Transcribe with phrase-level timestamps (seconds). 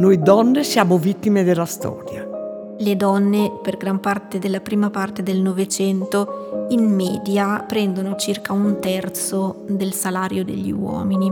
[0.00, 2.26] Noi donne siamo vittime della storia.
[2.78, 8.80] Le donne, per gran parte della prima parte del Novecento, in media prendono circa un
[8.80, 11.30] terzo del salario degli uomini.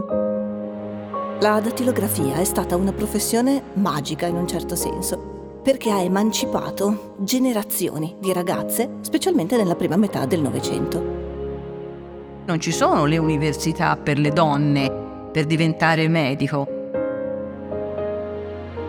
[1.41, 8.17] La dattilografia è stata una professione magica in un certo senso, perché ha emancipato generazioni
[8.21, 11.03] di ragazze, specialmente nella prima metà del Novecento.
[12.45, 14.93] Non ci sono le università per le donne
[15.33, 16.77] per diventare medico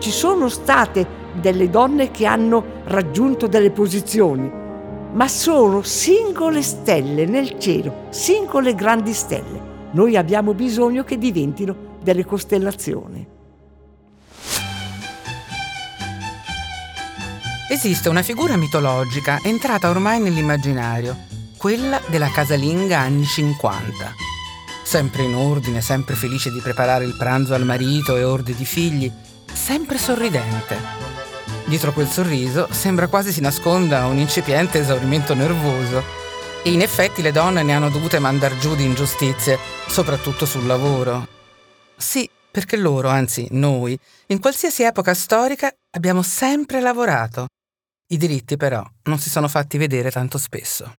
[0.00, 4.50] ci sono state delle donne che hanno raggiunto delle posizioni,
[5.12, 9.68] ma sono singole stelle nel cielo, singole grandi stelle.
[9.92, 13.26] Noi abbiamo bisogno che diventino delle costellazioni.
[17.68, 21.16] Esiste una figura mitologica entrata ormai nell'immaginario,
[21.56, 24.14] quella della casalinga anni 50.
[24.82, 29.12] Sempre in ordine, sempre felice di preparare il pranzo al marito e orde di figli,
[29.60, 30.76] sempre sorridente.
[31.66, 36.02] Dietro quel sorriso sembra quasi si nasconda un incipiente esaurimento nervoso.
[36.64, 41.28] E in effetti le donne ne hanno dovute mandar giù di ingiustizie, soprattutto sul lavoro.
[41.96, 43.96] Sì, perché loro, anzi noi,
[44.28, 47.46] in qualsiasi epoca storica abbiamo sempre lavorato.
[48.08, 50.94] I diritti però non si sono fatti vedere tanto spesso.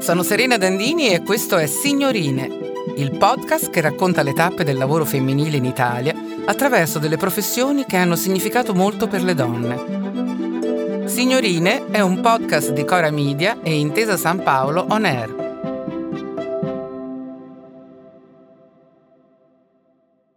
[0.00, 2.63] Sono Serena Dandini e questo è Signorine,
[2.96, 7.96] il podcast che racconta le tappe del lavoro femminile in Italia attraverso delle professioni che
[7.96, 11.06] hanno significato molto per le donne.
[11.06, 15.43] Signorine è un podcast di Cora Media e Intesa San Paolo On Air